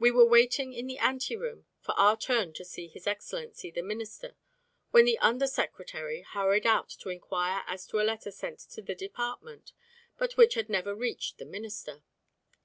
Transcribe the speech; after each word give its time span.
We 0.00 0.10
were 0.10 0.24
waiting 0.26 0.72
in 0.72 0.88
the 0.88 0.98
anteroom 0.98 1.64
for 1.78 1.92
our 1.92 2.16
turn 2.16 2.52
to 2.54 2.64
see 2.64 2.88
His 2.88 3.06
Excellency 3.06 3.70
the 3.70 3.84
Minister 3.84 4.34
when 4.90 5.04
the 5.04 5.16
Under 5.18 5.46
Secretary 5.46 6.22
hurried 6.22 6.66
out 6.66 6.88
to 6.98 7.08
inquire 7.08 7.62
as 7.68 7.86
to 7.86 8.00
a 8.00 8.02
letter 8.02 8.32
sent 8.32 8.58
to 8.70 8.82
the 8.82 8.96
department 8.96 9.70
but 10.18 10.36
which 10.36 10.54
had 10.54 10.70
never 10.70 10.92
reached 10.92 11.38
the 11.38 11.44
Minister. 11.46 12.02